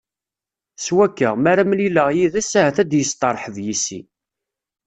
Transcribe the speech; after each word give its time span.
S 0.83 0.85
wakka, 0.95 1.29
mi 1.41 1.47
ara 1.51 1.63
mlileɣ 1.69 2.09
yid-s, 2.17 2.51
ahat 2.59 2.77
ad 2.83 2.91
isteṛḥeb 3.03 3.55
yis-i. 3.65 3.99